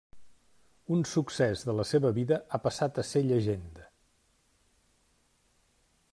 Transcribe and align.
Un 0.95 1.03
succés 1.09 1.61
de 1.67 1.75
la 1.81 1.85
seva 1.89 2.11
vida 2.15 2.39
ha 2.39 2.61
passat 2.65 2.99
a 3.03 3.07
ser 3.11 3.23
llegenda. 3.27 3.87